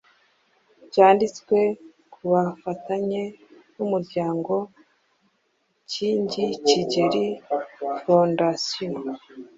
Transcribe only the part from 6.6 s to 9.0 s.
Kigeli Foundasiyo,